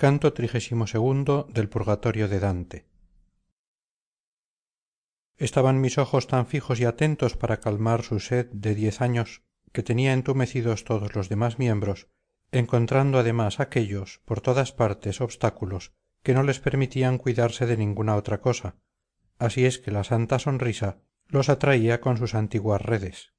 canto 0.00 0.30
del 0.30 1.68
purgatorio 1.68 2.26
de 2.26 2.40
dante. 2.40 2.86
Estaban 5.36 5.82
mis 5.82 5.98
ojos 5.98 6.26
tan 6.26 6.46
fijos 6.46 6.80
y 6.80 6.86
atentos 6.86 7.36
para 7.36 7.60
calmar 7.60 8.02
su 8.02 8.18
sed 8.18 8.46
de 8.50 8.74
diez 8.74 9.02
años 9.02 9.42
que 9.72 9.82
tenía 9.82 10.14
entumecidos 10.14 10.84
todos 10.84 11.14
los 11.14 11.28
demás 11.28 11.58
miembros 11.58 12.08
encontrando 12.50 13.18
además 13.18 13.60
aquéllos 13.60 14.22
por 14.24 14.40
todas 14.40 14.72
partes 14.72 15.20
obstáculos 15.20 15.92
que 16.22 16.32
no 16.32 16.44
les 16.44 16.60
permitían 16.60 17.18
cuidarse 17.18 17.66
de 17.66 17.76
ninguna 17.76 18.16
otra 18.16 18.40
cosa. 18.40 18.76
Así 19.38 19.66
es 19.66 19.78
que 19.78 19.90
la 19.90 20.02
santa 20.02 20.38
sonrisa 20.38 21.02
los 21.26 21.50
atraía 21.50 22.00
con 22.00 22.16
sus 22.16 22.34
antiguas 22.34 22.80
redes 22.80 23.34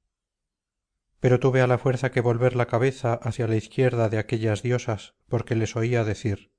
pero 1.22 1.38
tuve 1.38 1.60
a 1.60 1.68
la 1.68 1.78
fuerza 1.78 2.10
que 2.10 2.20
volver 2.20 2.56
la 2.56 2.66
cabeza 2.66 3.14
hacia 3.14 3.46
la 3.46 3.54
izquierda 3.54 4.08
de 4.08 4.18
aquellas 4.18 4.60
diosas 4.60 5.14
porque 5.28 5.54
les 5.54 5.76
oía 5.76 6.02
decir 6.02 6.50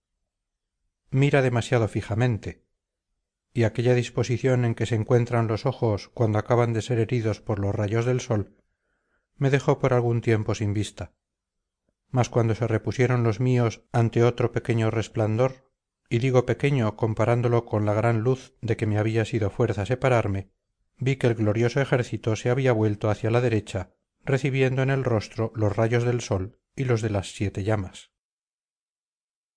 mira 1.12 1.42
demasiado 1.42 1.90
fijamente 1.90 2.64
y 3.54 3.66
aquella 3.66 3.94
disposición 3.94 4.64
en 4.64 4.74
que 4.74 4.86
se 4.86 4.96
encuentran 4.96 5.48
los 5.48 5.66
ojos 5.66 6.08
cuando 6.14 6.40
acaban 6.40 6.72
de 6.72 6.82
ser 6.82 7.00
heridos 7.00 7.42
por 7.42 7.60
los 7.60 7.76
rayos 7.76 8.06
del 8.06 8.22
sol 8.22 8.56
me 9.36 9.50
dejó 9.50 9.80
por 9.80 9.94
algún 9.94 10.22
tiempo 10.22 10.56
sin 10.56 10.74
vista. 10.74 11.12
Mas 12.10 12.30
cuando 12.30 12.56
se 12.56 12.66
repusieron 12.66 13.24
los 13.24 13.42
míos 13.42 13.84
ante 13.92 14.24
otro 14.24 14.54
pequeño 14.54 14.92
resplandor 14.92 15.74
y 16.08 16.20
digo 16.20 16.46
pequeño 16.46 16.96
comparándolo 16.96 17.66
con 17.66 17.86
la 17.86 17.94
gran 17.94 18.22
luz 18.22 18.56
de 18.62 18.78
que 18.78 18.86
me 18.86 18.98
había 18.98 19.26
sido 19.26 19.50
fuerza 19.50 19.86
separarme 19.86 20.52
vi 20.96 21.18
que 21.18 21.28
el 21.28 21.36
glorioso 21.36 21.82
ejército 21.82 22.38
se 22.38 22.50
había 22.50 22.72
vuelto 22.72 23.10
hacia 23.10 23.30
la 23.30 23.42
derecha 23.42 23.92
recibiendo 24.24 24.82
en 24.82 24.90
el 24.90 25.04
rostro 25.04 25.52
los 25.56 25.76
rayos 25.76 26.04
del 26.04 26.22
sol 26.22 26.60
y 26.76 26.86
los 26.86 27.02
de 27.02 27.10
las 27.10 27.34
siete 27.34 27.64
llamas. 27.64 28.12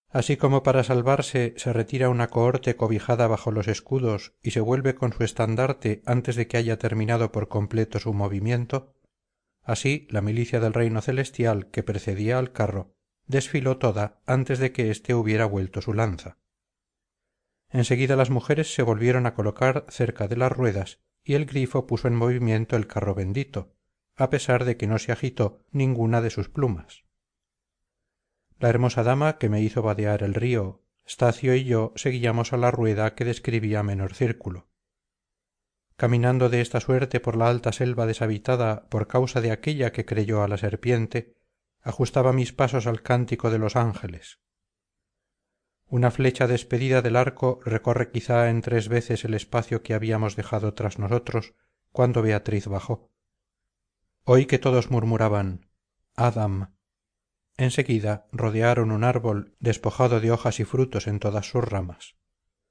Así 0.09 0.37
como 0.37 0.63
para 0.63 0.85
salvarse 0.85 1.55
se 1.57 1.73
retira 1.73 2.09
una 2.09 2.29
cohorte 2.29 2.77
cobijada 2.77 3.27
bajo 3.27 3.51
los 3.51 3.69
escudos 3.69 4.35
y 4.43 4.53
se 4.53 4.61
vuelve 4.61 4.95
con 4.95 5.13
su 5.13 5.25
estandarte 5.25 6.03
antes 6.07 6.37
de 6.37 6.47
que 6.47 6.57
haya 6.57 6.79
terminado 6.79 7.33
por 7.33 7.49
completo 7.49 7.99
su 7.99 8.13
movimiento 8.15 8.97
así 9.67 10.07
la 10.11 10.23
milicia 10.23 10.61
del 10.61 10.73
reino 10.73 11.03
celestial 11.03 11.71
que 11.71 11.83
precedía 11.83 12.39
al 12.39 12.53
carro 12.53 12.95
desfiló 13.27 13.79
toda 13.79 14.23
antes 14.25 14.61
de 14.61 14.73
que 14.73 14.91
éste 14.91 15.13
hubiera 15.13 15.45
vuelto 15.45 15.83
su 15.83 15.93
lanza. 15.93 16.39
En 17.69 17.85
seguida 17.85 18.15
las 18.15 18.31
mujeres 18.31 18.73
se 18.73 18.83
volvieron 18.83 19.27
a 19.27 19.35
colocar 19.35 19.85
cerca 19.89 20.29
de 20.29 20.37
las 20.37 20.53
ruedas 20.53 21.01
y 21.25 21.35
el 21.35 21.47
grifo 21.47 21.89
puso 21.89 22.07
en 22.07 22.15
movimiento 22.15 22.77
el 22.77 22.87
carro 22.87 23.17
bendito 23.17 23.76
a 24.17 24.31
pesar 24.31 24.65
de 24.65 24.77
que 24.77 24.87
no 24.87 24.99
se 24.99 25.13
agitó 25.13 25.63
ninguna 25.71 26.23
de 26.23 26.31
sus 26.31 26.49
plumas. 26.49 27.05
La 28.59 28.71
hermosa 28.71 29.03
dama 29.03 29.39
que 29.39 29.51
me 29.51 29.61
hizo 29.61 29.83
vadear 29.83 30.23
el 30.23 30.35
río 30.35 30.83
stacio 31.07 31.55
y 31.55 31.65
yo 31.65 31.93
seguíamos 31.95 32.53
a 32.53 32.57
la 32.57 32.71
rueda 32.71 33.15
que 33.15 33.25
describía 33.25 33.83
menor 33.83 34.15
círculo. 34.15 34.69
Caminando 35.97 36.49
de 36.49 36.61
esta 36.61 36.81
suerte 36.81 37.21
por 37.21 37.37
la 37.37 37.49
alta 37.49 37.73
selva 37.73 38.07
deshabitada 38.07 38.89
por 38.89 39.07
causa 39.07 39.41
de 39.41 39.53
aquella 39.53 39.93
que 39.93 40.05
creyó 40.05 40.43
a 40.43 40.49
la 40.49 40.59
serpiente 40.59 41.37
ajustaba 41.81 42.33
mis 42.33 42.53
pasos 42.53 42.87
al 42.87 43.03
cántico 43.03 43.51
de 43.51 43.59
los 43.59 43.77
ángeles. 43.77 44.41
Una 45.87 46.11
flecha 46.11 46.49
despedida 46.49 47.01
del 47.01 47.15
arco 47.15 47.61
recorre 47.65 48.11
quizá 48.11 48.51
en 48.51 48.61
tres 48.61 48.89
veces 48.89 49.25
el 49.25 49.35
espacio 49.35 49.83
que 49.83 49.95
habíamos 49.95 50.35
dejado 50.35 50.75
tras 50.75 50.99
nosotros 50.99 51.55
cuando 51.93 52.23
beatriz 52.23 52.67
bajó 52.67 53.13
oí 54.29 54.47
que 54.47 54.59
todos 54.59 54.91
murmuraban 54.91 55.71
adam. 56.17 56.75
En 57.57 57.71
seguida 57.71 58.27
rodearon 58.33 58.91
un 58.91 59.05
árbol 59.05 59.55
despojado 59.61 60.21
de 60.21 60.33
hojas 60.33 60.59
y 60.59 60.65
frutos 60.65 61.07
en 61.07 61.21
todas 61.21 61.49
sus 61.49 61.63
ramas. 61.63 62.17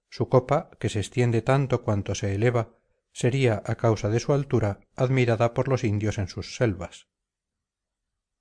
Su 0.09 0.27
copa 0.27 0.69
que 0.79 0.89
se 0.89 0.99
extiende 0.99 1.41
tanto 1.41 1.81
cuanto 1.81 2.13
se 2.13 2.35
eleva 2.35 2.75
sería 3.13 3.63
a 3.65 3.75
causa 3.75 4.09
de 4.09 4.19
su 4.19 4.33
altura 4.33 4.81
admirada 4.97 5.53
por 5.53 5.69
los 5.69 5.85
indios 5.85 6.17
en 6.17 6.27
sus 6.27 6.57
selvas. 6.57 7.07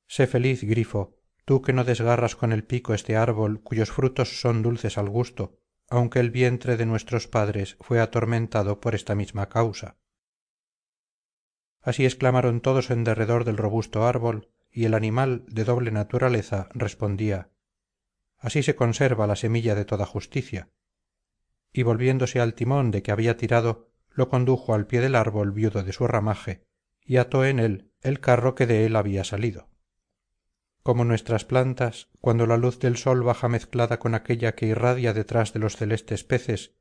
Sé 0.09 0.27
feliz 0.27 0.65
grifo 0.65 1.17
tú 1.45 1.63
que 1.63 1.73
no 1.73 1.85
desgarras 1.85 2.35
con 2.35 2.53
el 2.53 2.65
pico 2.65 2.95
este 2.95 3.17
árbol 3.17 3.63
cuyos 3.63 3.93
frutos 3.93 4.41
son 4.41 4.63
dulces 4.63 4.99
al 4.99 5.09
gusto 5.09 5.61
aunque 5.89 6.19
el 6.19 6.33
vientre 6.33 6.77
de 6.77 6.87
nuestros 6.87 7.29
padres 7.29 7.77
fue 7.81 8.01
atormentado 8.01 8.81
por 8.81 8.97
esta 8.97 9.15
misma 9.15 9.49
causa 9.49 9.99
así 11.85 12.05
exclamaron 12.05 12.61
todos 12.61 12.91
en 12.91 13.05
derredor 13.05 13.45
del 13.45 13.57
robusto 13.57 14.07
árbol 14.07 14.49
y 14.73 14.87
el 14.87 14.95
animal 14.95 15.45
de 15.47 15.65
doble 15.65 15.93
naturaleza 15.93 16.69
respondía 16.75 17.51
así 18.39 18.63
se 18.63 18.75
conserva 18.75 19.27
la 19.27 19.37
semilla 19.37 19.75
de 19.75 19.85
toda 19.85 20.07
justicia 20.07 20.71
y 21.73 21.83
volviéndose 21.83 22.41
al 22.41 22.55
timón 22.55 22.91
de 22.91 23.03
que 23.03 23.13
había 23.13 23.37
tirado 23.37 23.91
lo 24.11 24.29
condujo 24.29 24.75
al 24.75 24.87
pie 24.87 25.01
del 25.01 25.17
árbol 25.17 25.53
viudo 25.53 25.83
de 25.83 25.93
su 25.93 26.07
ramaje 26.07 26.65
y 27.05 27.19
ató 27.19 27.45
en 27.45 27.59
él 27.59 27.91
el 28.01 28.21
carro 28.21 28.55
que 28.55 28.67
de 28.67 28.87
él 28.87 28.97
había 28.97 29.25
salido. 29.25 29.69
Como 30.83 31.05
nuestras 31.05 31.45
plantas 31.45 32.11
cuando 32.21 32.47
la 32.47 32.57
luz 32.57 32.79
del 32.79 32.97
sol 32.97 33.23
baja 33.23 33.49
mezclada 33.49 33.99
con 33.99 34.15
aquella 34.15 34.55
que 34.55 34.67
irradia 34.67 35.13
detrás 35.13 35.53
de 35.53 35.59
los 35.59 35.77
celestes 35.77 36.25
peces 36.25 36.75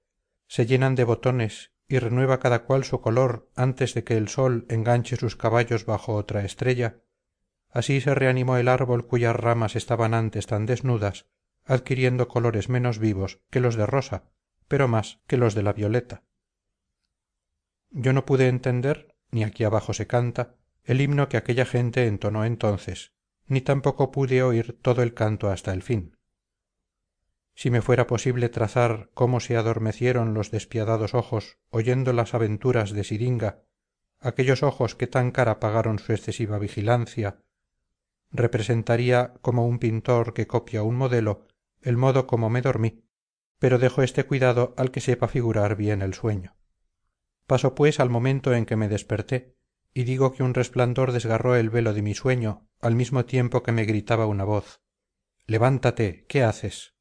se 0.48 0.66
llenan 0.66 0.96
de 0.96 1.06
botones 1.06 1.72
y 1.88 2.00
renueva 2.00 2.40
cada 2.40 2.64
cual 2.64 2.84
su 2.84 3.02
color 3.02 3.50
antes 3.56 3.94
de 3.94 4.04
que 4.04 4.18
el 4.18 4.28
sol 4.28 4.66
enganche 4.70 5.16
sus 5.16 5.36
caballos 5.36 5.86
bajo 5.86 6.16
otra 6.16 6.46
estrella. 6.46 7.02
Así 7.70 8.02
se 8.02 8.16
reanimó 8.16 8.58
el 8.58 8.68
árbol 8.68 9.08
cuyas 9.08 9.36
ramas 9.36 9.76
estaban 9.76 10.14
antes 10.14 10.48
tan 10.48 10.66
desnudas 10.66 11.28
adquiriendo 11.66 12.28
colores 12.28 12.70
menos 12.70 13.00
vivos 13.00 13.40
que 13.50 13.60
los 13.60 13.76
de 13.76 13.86
rosa 13.86 14.24
pero 14.68 14.88
más 14.88 15.20
que 15.28 15.38
los 15.38 15.54
de 15.56 15.64
la 15.64 15.74
violeta. 15.74 16.24
Yo 17.92 18.14
no 18.14 18.26
pude 18.26 18.48
entender 18.48 19.16
ni 19.32 19.44
aquí 19.44 19.64
abajo 19.64 19.94
se 19.94 20.08
canta 20.08 20.56
el 20.84 21.02
himno 21.02 21.30
que 21.30 21.38
aquella 21.38 21.66
gente 21.66 22.08
entonó 22.08 22.46
entonces 22.46 23.14
ni 23.46 23.62
tampoco 23.62 24.12
pude 24.12 24.42
oír 24.42 24.80
todo 24.82 25.04
el 25.04 25.14
canto 25.14 25.50
hasta 25.50 25.74
el 25.74 25.84
fin 25.84 26.18
si 27.56 27.70
me 27.70 27.82
fuera 27.82 28.08
posible 28.08 28.50
trazar 28.50 29.10
cómo 29.14 29.40
se 29.40 29.58
adormecieron 29.58 30.34
los 30.34 30.52
despiadados 30.52 31.14
ojos 31.14 31.58
oyendo 31.70 32.14
las 32.14 32.34
aventuras 32.34 32.92
de 32.92 33.04
siringa 33.04 33.64
aquellos 34.20 34.64
ojos 34.64 34.96
que 34.96 35.08
tan 35.08 35.32
cara 35.32 35.60
pagaron 35.60 36.00
su 36.00 36.14
excesiva 36.14 36.58
vigilancia 36.58 37.44
representaría 38.32 39.34
como 39.42 39.68
un 39.68 39.80
pintor 39.80 40.34
que 40.34 40.48
copia 40.48 40.84
un 40.84 40.96
modelo 40.96 41.48
el 41.82 41.98
modo 41.98 42.26
como 42.28 42.50
me 42.50 42.62
dormí 42.62 43.04
pero 43.60 43.80
dejo 43.80 44.04
este 44.04 44.26
cuidado 44.26 44.74
al 44.76 44.92
que 44.92 45.00
sepa 45.00 45.30
figurar 45.30 45.78
bien 45.78 46.02
el 46.02 46.14
sueño. 46.14 46.58
Paso 47.48 47.76
pues 47.76 48.02
al 48.02 48.10
momento 48.10 48.54
en 48.54 48.66
que 48.66 48.76
me 48.76 48.90
desperté 48.90 49.56
y 49.94 50.04
digo 50.04 50.34
que 50.34 50.44
un 50.44 50.54
resplandor 50.54 51.14
desgarró 51.14 51.56
el 51.56 51.70
velo 51.70 51.94
de 51.94 52.02
mi 52.02 52.14
sueño 52.14 52.68
al 52.82 52.96
mismo 52.96 53.24
tiempo 53.24 53.64
que 53.64 53.72
me 53.72 53.86
gritaba 53.86 54.26
una 54.26 54.44
voz 54.44 54.82
levántate 55.46 56.26
qué 56.28 56.44
haces 56.44 56.93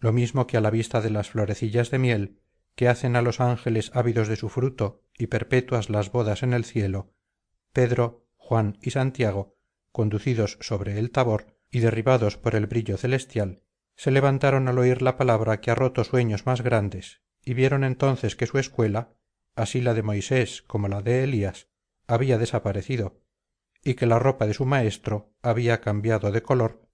lo 0.00 0.12
mismo 0.12 0.46
que 0.46 0.56
a 0.56 0.60
la 0.60 0.70
vista 0.70 1.00
de 1.00 1.10
las 1.10 1.30
florecillas 1.30 1.90
de 1.90 1.98
miel 1.98 2.40
que 2.74 2.88
hacen 2.88 3.16
a 3.16 3.22
los 3.22 3.40
ángeles 3.40 3.90
ávidos 3.94 4.28
de 4.28 4.36
su 4.36 4.48
fruto 4.48 5.02
y 5.16 5.26
perpetuas 5.26 5.90
las 5.90 6.12
bodas 6.12 6.42
en 6.42 6.52
el 6.52 6.64
cielo 6.64 7.12
pedro 7.72 8.26
juan 8.36 8.78
y 8.80 8.90
santiago 8.90 9.56
conducidos 9.90 10.58
sobre 10.60 10.98
el 10.98 11.10
tabor 11.10 11.56
y 11.70 11.80
derribados 11.80 12.36
por 12.36 12.54
el 12.54 12.66
brillo 12.66 12.96
celestial 12.96 13.62
se 13.96 14.12
levantaron 14.12 14.68
al 14.68 14.78
oír 14.78 15.02
la 15.02 15.16
palabra 15.16 15.60
que 15.60 15.72
ha 15.72 15.74
roto 15.74 16.04
sueños 16.04 16.46
más 16.46 16.62
grandes 16.62 17.20
y 17.44 17.54
vieron 17.54 17.82
entonces 17.82 18.36
que 18.36 18.46
su 18.46 18.58
escuela 18.58 19.16
así 19.56 19.80
la 19.80 19.94
de 19.94 20.02
moisés 20.02 20.62
como 20.62 20.86
la 20.86 21.02
de 21.02 21.24
elías 21.24 21.68
había 22.06 22.38
desaparecido 22.38 23.20
y 23.82 23.94
que 23.94 24.06
la 24.06 24.18
ropa 24.18 24.46
de 24.46 24.54
su 24.54 24.66
maestro 24.66 25.34
había 25.42 25.80
cambiado 25.80 26.30
de 26.30 26.42
color 26.42 26.87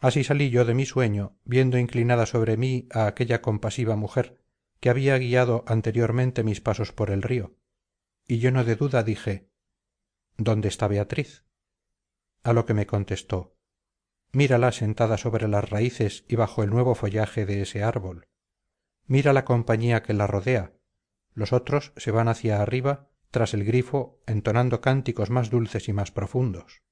así 0.00 0.24
salí 0.24 0.50
yo 0.50 0.64
de 0.64 0.74
mi 0.74 0.86
sueño 0.86 1.36
viendo 1.44 1.78
inclinada 1.78 2.26
sobre 2.26 2.56
mí 2.56 2.88
a 2.90 3.06
aquella 3.06 3.42
compasiva 3.42 3.96
mujer 3.96 4.40
que 4.80 4.90
había 4.90 5.16
guiado 5.18 5.62
anteriormente 5.66 6.42
mis 6.42 6.60
pasos 6.60 6.92
por 6.92 7.10
el 7.10 7.22
río. 7.22 7.54
Y 8.26 8.38
lleno 8.38 8.64
de 8.64 8.76
duda 8.76 9.02
dije 9.02 9.50
dónde 10.38 10.68
está 10.68 10.88
beatriz 10.88 11.44
a 12.42 12.54
lo 12.54 12.64
que 12.64 12.72
me 12.72 12.86
contestó 12.86 13.56
mírala 14.32 14.72
sentada 14.72 15.18
sobre 15.18 15.48
las 15.48 15.68
raíces 15.68 16.24
y 16.28 16.36
bajo 16.36 16.62
el 16.62 16.70
nuevo 16.70 16.94
follaje 16.94 17.46
de 17.46 17.62
ese 17.62 17.82
árbol. 17.82 18.28
Mira 19.06 19.32
la 19.32 19.44
compañía 19.44 20.02
que 20.04 20.14
la 20.14 20.28
rodea. 20.28 20.72
Los 21.34 21.52
otros 21.52 21.92
se 21.96 22.12
van 22.12 22.28
hacia 22.28 22.62
arriba 22.62 23.10
tras 23.32 23.54
el 23.54 23.64
grifo 23.64 24.20
entonando 24.26 24.80
cánticos 24.80 25.30
más 25.30 25.50
dulces 25.50 25.88
y 25.88 25.92
más 25.92 26.12
profundos 26.12 26.82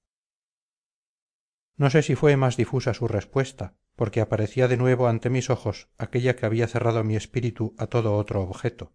no 1.78 1.90
sé 1.90 2.02
si 2.02 2.16
fue 2.16 2.36
más 2.36 2.56
difusa 2.56 2.92
su 2.92 3.08
respuesta 3.08 3.76
porque 3.94 4.20
aparecía 4.20 4.68
de 4.68 4.76
nuevo 4.76 5.08
ante 5.08 5.30
mis 5.30 5.48
ojos 5.48 5.88
aquella 5.96 6.36
que 6.36 6.44
había 6.44 6.68
cerrado 6.68 7.02
mi 7.04 7.16
espíritu 7.16 7.74
a 7.78 7.86
todo 7.86 8.16
otro 8.16 8.42
objeto. 8.42 8.92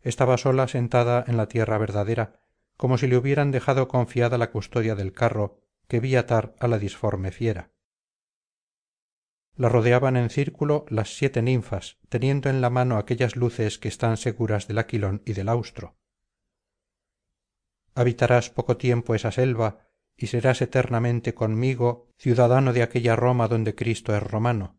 Estaba 0.00 0.38
sola 0.38 0.66
sentada 0.66 1.24
en 1.26 1.36
la 1.36 1.46
tierra 1.46 1.76
verdadera 1.76 2.40
como 2.76 2.98
si 2.98 3.06
le 3.06 3.16
hubieran 3.16 3.50
dejado 3.50 3.88
confiada 3.88 4.38
la 4.38 4.50
custodia 4.50 4.94
del 4.94 5.12
carro 5.12 5.60
que 5.86 6.00
vi 6.00 6.16
atar 6.16 6.54
a 6.60 6.68
la 6.68 6.78
disforme 6.78 7.30
fiera. 7.30 7.72
La 9.54 9.68
rodeaban 9.68 10.16
en 10.16 10.30
círculo 10.30 10.86
las 10.88 11.16
siete 11.16 11.42
ninfas 11.42 11.98
teniendo 12.08 12.48
en 12.48 12.60
la 12.60 12.70
mano 12.70 12.96
aquellas 12.96 13.36
luces 13.36 13.78
que 13.78 13.88
están 13.88 14.16
seguras 14.16 14.68
del 14.68 14.78
aquilón 14.78 15.20
y 15.26 15.34
del 15.34 15.48
austro. 15.48 15.98
Habitarás 17.94 18.50
poco 18.50 18.76
tiempo 18.76 19.14
esa 19.14 19.32
selva 19.32 19.89
y 20.20 20.26
serás 20.26 20.60
eternamente 20.60 21.32
conmigo 21.32 22.12
ciudadano 22.18 22.74
de 22.74 22.82
aquella 22.82 23.16
roma 23.16 23.48
donde 23.48 23.74
cristo 23.74 24.14
es 24.14 24.22
romano. 24.22 24.78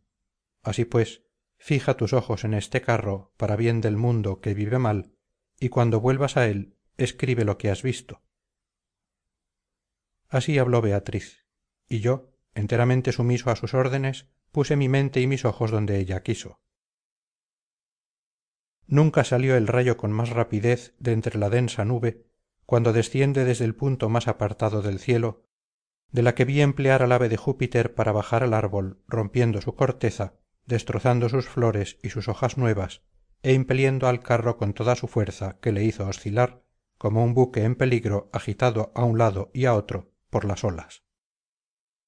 Así 0.62 0.86
pues 0.86 1.24
fija 1.58 1.98
tus 1.98 2.14
ojos 2.14 2.44
en 2.44 2.54
este 2.54 2.82
carro 2.82 3.34
para 3.38 3.56
bien 3.56 3.82
del 3.82 3.98
mundo 3.98 4.40
que 4.40 4.54
vive 4.54 4.78
mal 4.78 5.16
y 5.60 5.70
cuando 5.70 6.00
vuelvas 6.00 6.38
a 6.38 6.48
él 6.48 6.78
escribe 6.98 7.44
lo 7.44 7.58
que 7.58 7.72
has 7.72 7.82
visto. 7.82 8.22
Así 10.30 10.60
habló 10.60 10.80
beatriz 10.80 11.48
y 11.90 12.02
yo 12.02 12.36
enteramente 12.54 13.12
sumiso 13.12 13.50
a 13.50 13.56
sus 13.56 13.74
órdenes 13.74 14.28
puse 14.52 14.76
mi 14.76 14.90
mente 14.90 15.22
y 15.22 15.28
mis 15.28 15.44
ojos 15.44 15.72
donde 15.72 15.98
ella 15.98 16.22
quiso. 16.22 16.62
Nunca 18.86 19.24
salió 19.24 19.58
el 19.58 19.66
rayo 19.66 19.98
con 19.98 20.12
más 20.12 20.30
rapidez 20.30 20.94
de 21.00 21.14
entre 21.14 21.40
la 21.40 21.50
densa 21.50 21.84
nube 21.84 22.28
cuando 22.72 22.94
desciende 22.94 23.44
desde 23.44 23.66
el 23.66 23.76
punto 23.76 24.08
más 24.08 24.30
apartado 24.30 24.82
del 24.82 24.98
cielo 24.98 25.44
de 26.10 26.22
la 26.22 26.36
que 26.36 26.46
vi 26.46 26.62
emplear 26.62 27.04
al 27.04 27.12
ave 27.12 27.28
de 27.28 27.36
júpiter 27.36 27.94
para 27.94 28.14
bajar 28.14 28.44
al 28.44 28.54
árbol 28.54 29.04
rompiendo 29.10 29.60
su 29.60 29.76
corteza 29.76 30.36
destrozando 30.66 31.28
sus 31.28 31.50
flores 31.50 31.98
y 32.02 32.12
sus 32.12 32.30
hojas 32.30 32.58
nuevas 32.58 33.02
e 33.44 33.52
impeliendo 33.52 34.08
al 34.08 34.22
carro 34.22 34.56
con 34.56 34.74
toda 34.74 34.96
su 34.96 35.10
fuerza 35.10 35.58
que 35.60 35.74
le 35.74 35.84
hizo 35.84 36.08
oscilar 36.08 36.64
como 36.98 37.26
un 37.26 37.34
buque 37.34 37.66
en 37.66 37.76
peligro 37.76 38.30
agitado 38.32 38.94
a 38.96 39.04
un 39.04 39.18
lado 39.18 39.52
y 39.54 39.66
a 39.66 39.74
otro 39.74 40.14
por 40.30 40.46
las 40.46 40.64
olas. 40.64 41.04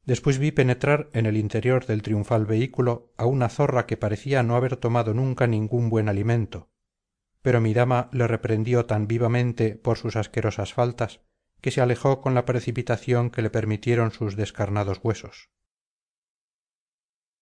Después 0.06 0.39
vi 0.39 0.54
penetrar 0.54 1.10
en 1.12 1.25
el 1.25 1.36
interior 1.36 1.86
del 1.86 2.04
triunfal 2.04 2.45
vehículo 2.45 3.12
a 3.18 3.25
una 3.25 3.50
zorra 3.50 3.86
que 3.86 3.98
parecía 3.98 4.44
no 4.44 4.56
haber 4.56 4.77
tomado 4.77 5.13
nunca 5.13 5.45
ningún 5.45 5.89
buen 5.89 6.07
alimento 6.07 6.69
pero 7.44 7.62
mi 7.62 7.74
dama 7.74 8.10
le 8.12 8.25
reprendió 8.25 8.88
tan 8.88 9.06
vivamente 9.06 9.75
por 9.75 9.98
sus 9.98 10.16
asquerosas 10.16 10.74
faltas 10.74 11.22
que 11.62 11.72
se 11.72 11.81
alejó 11.81 12.22
con 12.22 12.34
la 12.34 12.45
precipitación 12.45 13.30
que 13.30 13.42
le 13.42 13.50
permitieron 13.50 14.12
sus 14.12 14.36
descarnados 14.36 15.00
huesos. 15.04 15.50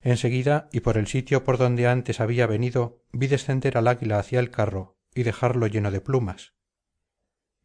En 0.01 0.18
seguida 0.18 0.69
y 0.71 0.80
por 0.80 0.98
el 0.98 1.07
sitio 1.07 1.44
por 1.44 1.57
donde 1.57 1.88
antes 1.88 2.19
había 2.19 2.48
venido 2.48 3.03
vi 3.12 3.27
descender 3.27 3.77
al 3.77 3.88
águila 3.88 4.18
hacia 4.18 4.39
el 4.39 4.50
carro 4.50 4.98
y 5.13 5.24
dejarlo 5.24 5.68
lleno 5.68 5.92
de 5.92 6.01
plumas. 6.01 6.56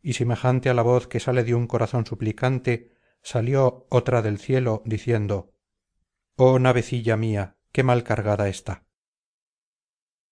Y 0.03 0.13
semejante 0.13 0.69
a 0.69 0.75
la 0.75 0.83
voz 0.83 1.09
que 1.09 1.21
sale 1.21 1.43
de 1.43 1.55
un 1.55 1.67
corazón 1.67 2.05
suplicante 2.05 2.93
salió 3.23 3.87
otra 3.91 4.21
del 4.21 4.39
cielo 4.39 4.83
diciendo 4.85 5.55
oh 6.37 6.59
navecilla 6.59 7.17
mía 7.17 7.57
qué 7.73 7.83
mal 7.83 8.05
cargada 8.05 8.49
está 8.49 8.86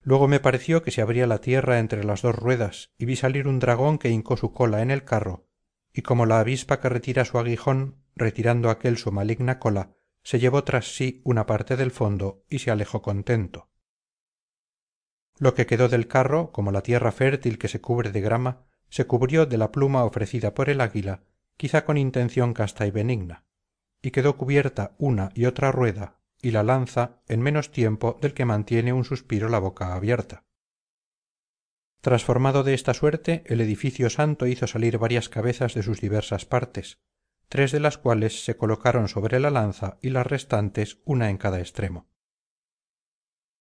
luego 0.05 0.29
me 0.29 0.39
pareció 0.39 0.83
que 0.83 0.91
se 0.91 1.01
abría 1.03 1.27
la 1.27 1.41
tierra 1.41 1.79
entre 1.79 2.05
las 2.05 2.23
dos 2.23 2.35
ruedas 2.37 2.93
y 2.99 3.07
vi 3.07 3.17
salir 3.17 3.49
un 3.49 3.59
dragón 3.59 3.99
que 3.99 4.11
hincó 4.11 4.37
su 4.37 4.53
cola 4.53 4.83
en 4.83 4.91
el 4.91 5.05
carro 5.05 5.49
y 5.93 6.03
como 6.03 6.27
la 6.27 6.41
avispa 6.41 6.79
que 6.81 6.91
retira 6.91 7.25
su 7.25 7.39
aguijón 7.39 8.05
retirando 8.15 8.71
aquél 8.71 8.99
su 8.99 9.11
maligna 9.11 9.59
cola 9.59 9.97
se 10.23 10.39
llevó 10.39 10.63
tras 10.63 10.95
sí 10.95 11.23
una 11.25 11.47
parte 11.47 11.77
del 11.77 11.91
fondo 11.91 12.45
y 12.49 12.61
se 12.61 12.71
alejó 12.71 13.03
contento. 13.03 13.71
Lo 15.39 15.55
que 15.55 15.67
quedó 15.67 15.89
del 15.89 16.07
carro 16.07 16.53
como 16.53 16.71
la 16.71 16.83
tierra 16.83 17.11
fértil 17.11 17.59
que 17.59 17.69
se 17.69 17.81
cubre 17.81 18.13
de 18.13 18.21
grama 18.21 18.67
se 18.89 19.07
cubrió 19.07 19.47
de 19.47 19.59
la 19.59 19.73
pluma 19.73 20.05
ofrecida 20.05 20.55
por 20.55 20.69
el 20.69 20.81
águila 20.81 21.25
quizá 21.57 21.85
con 21.85 21.97
intención 21.97 22.53
casta 22.53 22.87
y 22.87 22.91
benigna 22.91 23.45
y 24.03 24.11
quedó 24.11 24.37
cubierta 24.37 24.95
una 24.99 25.31
y 25.35 25.47
otra 25.47 25.73
rueda 25.73 26.21
y 26.45 26.51
la 26.51 26.63
lanza 26.63 27.23
en 27.27 27.41
menos 27.41 27.71
tiempo 27.71 28.19
del 28.21 28.35
que 28.35 28.45
mantiene 28.45 28.93
un 28.93 29.05
suspiro 29.05 29.49
la 29.49 29.59
boca 29.59 29.95
abierta. 29.95 30.45
Transformado 32.01 32.63
de 32.63 32.75
esta 32.75 32.93
suerte 32.93 33.43
el 33.47 33.63
edificio 33.63 34.11
santo 34.11 34.47
hizo 34.47 34.67
salir 34.67 34.99
varias 34.99 35.31
cabezas 35.31 35.73
de 35.75 35.83
sus 35.83 36.01
diversas 36.01 36.45
partes 36.45 37.01
tres 37.49 37.73
de 37.73 37.81
las 37.81 37.99
cuales 37.99 38.45
se 38.45 38.57
colocaron 38.57 39.09
sobre 39.09 39.39
la 39.39 39.51
lanza 39.51 39.99
y 40.01 40.11
las 40.11 40.27
restantes 40.27 40.99
una 41.05 41.31
en 41.31 41.37
cada 41.37 41.61
extremo. 41.61 42.09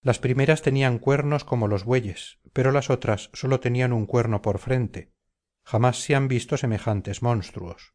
Las 0.02 0.20
primeras 0.20 0.62
tenían 0.62 1.00
cuernos 1.00 1.44
como 1.44 1.68
los 1.68 1.86
bueyes 1.86 2.40
pero 2.54 2.72
las 2.72 2.90
otras 2.90 3.30
sólo 3.34 3.60
tenían 3.60 3.94
un 3.94 4.06
cuerno 4.06 4.42
por 4.42 4.60
frente. 4.60 5.12
Jamás 5.64 6.02
se 6.02 6.16
han 6.16 6.28
visto 6.28 6.58
semejantes 6.58 7.22
monstruos 7.22 7.94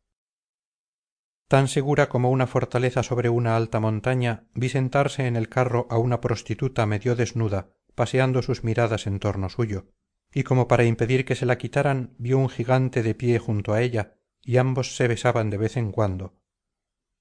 tan 1.49 1.67
segura 1.67 2.11
como 2.11 2.31
una 2.31 2.47
fortaleza 2.47 3.03
sobre 3.03 3.31
una 3.31 3.57
alta 3.57 3.81
montaña 3.81 4.45
vi 4.55 4.69
sentarse 4.69 5.27
en 5.27 5.35
el 5.35 5.49
carro 5.49 5.87
a 5.91 5.97
una 5.97 6.21
prostituta 6.21 6.85
medio 6.85 7.17
desnuda 7.17 7.71
paseando 7.95 8.43
sus 8.43 8.65
miradas 8.65 9.07
en 9.07 9.19
torno 9.19 9.49
suyo 9.49 9.87
y 10.33 10.43
como 10.43 10.69
para 10.69 10.85
impedir 10.85 11.25
que 11.25 11.35
se 11.35 11.47
la 11.47 11.57
quitaran 11.57 12.15
vio 12.19 12.39
un 12.39 12.51
gigante 12.51 13.03
de 13.03 13.15
pie 13.15 13.39
junto 13.39 13.73
a 13.73 13.81
ella 13.81 14.19
y 14.43 14.59
ambos 14.59 14.95
se 14.95 15.09
besaban 15.09 15.49
de 15.49 15.57
vez 15.57 15.79
en 15.79 15.91
cuando. 15.91 16.39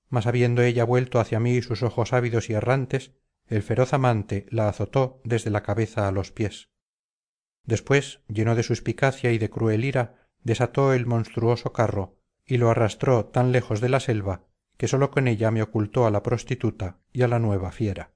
Mas 0.09 0.27
habiendo 0.27 0.61
ella 0.61 0.83
vuelto 0.83 1.19
hacia 1.19 1.39
mí 1.39 1.61
sus 1.61 1.81
ojos 1.81 2.11
ávidos 2.11 2.49
y 2.49 2.53
errantes 2.53 3.13
el 3.47 3.63
feroz 3.63 3.93
amante 3.93 4.45
la 4.49 4.67
azotó 4.67 5.21
desde 5.23 5.51
la 5.51 5.63
cabeza 5.63 6.07
a 6.07 6.11
los 6.11 6.31
pies. 6.33 6.69
Después 7.63 8.19
lleno 8.27 8.55
de 8.55 8.63
suspicacia 8.63 9.31
y 9.31 9.37
de 9.37 9.49
cruel 9.49 9.85
ira 9.85 10.27
desató 10.43 10.93
el 10.93 11.05
monstruoso 11.05 11.71
carro 11.71 12.16
y 12.47 12.57
lo 12.57 12.69
arrastró 12.69 13.25
tan 13.25 13.51
lejos 13.51 13.81
de 13.81 13.89
la 13.89 13.99
selva 13.99 14.41
que 14.77 14.87
sólo 14.87 15.11
con 15.11 15.27
ella 15.27 15.51
me 15.51 15.61
ocultó 15.61 16.07
a 16.07 16.11
la 16.11 16.23
prostituta 16.23 16.97
y 17.11 17.21
a 17.21 17.27
la 17.27 17.39
nueva 17.39 17.71
fiera 17.71 18.11